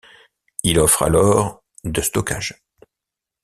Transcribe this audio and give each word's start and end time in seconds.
Il 0.63 0.79
offre 0.79 1.03
alors 1.03 1.63
de 1.83 2.01
stockage. 2.01 2.59